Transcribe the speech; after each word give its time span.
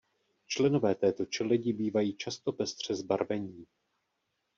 Členové 0.47 0.95
této 0.95 1.25
čeledi 1.25 1.73
bývají 1.73 2.13
často 2.17 2.51
pestře 2.51 2.95
zbarvení. 2.95 3.65